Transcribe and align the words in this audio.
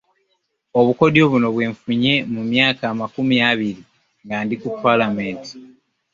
Obukodyo 0.79 1.23
buno 1.31 1.47
bwenfunye 1.55 2.13
mu 2.33 2.41
myaka 2.51 2.83
amakumi 2.93 3.35
abiri 3.49 3.81
nga 4.23 4.37
ndi 4.43 4.55
ku 4.61 4.67
palamenti 4.81 5.53